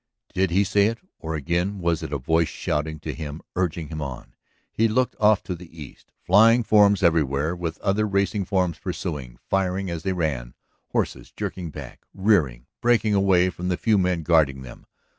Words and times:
Did 0.33 0.49
he 0.49 0.63
say 0.63 0.87
it? 0.87 0.97
Or 1.19 1.35
again 1.35 1.77
was 1.77 2.01
it 2.01 2.11
a 2.11 2.17
voice 2.17 2.47
shouting 2.47 2.99
to 3.01 3.13
him, 3.13 3.39
urging 3.55 3.89
him 3.89 4.01
on? 4.01 4.33
He 4.71 4.87
looked 4.87 5.15
off 5.19 5.43
to 5.43 5.53
the 5.53 5.69
east. 5.79 6.11
Flying 6.23 6.63
forms 6.63 7.03
everywhere 7.03 7.55
with 7.55 7.77
other 7.81 8.07
racing 8.07 8.45
forms 8.45 8.79
pursuing, 8.79 9.37
firing 9.47 9.91
as 9.91 10.01
they 10.01 10.13
ran. 10.13 10.55
Horses 10.87 11.31
jerking 11.31 11.69
back, 11.69 12.01
rearing, 12.15 12.65
breaking 12.81 13.13
away 13.13 13.51
from 13.51 13.67
the 13.67 13.77
few 13.77 13.99
men 13.99 14.23
guarding 14.23 14.63
them. 14.63 14.87